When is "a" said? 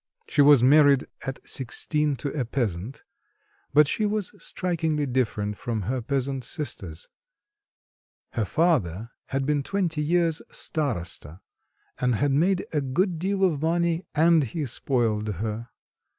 2.29-2.43, 12.73-12.81